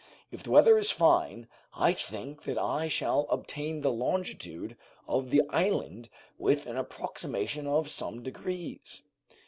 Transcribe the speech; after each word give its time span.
If 0.31 0.41
the 0.41 0.49
weather 0.49 0.79
is 0.79 0.89
fine 0.89 1.47
I 1.75 1.93
think 1.93 2.41
that 2.45 2.57
I 2.57 2.87
shall 2.87 3.27
obtain 3.29 3.81
the 3.81 3.91
longitude 3.91 4.75
of 5.07 5.29
the 5.29 5.43
island 5.51 6.09
with 6.39 6.65
an 6.65 6.75
approximation 6.75 7.67
of 7.67 7.87
some 7.87 8.23
degrees." 8.23 9.03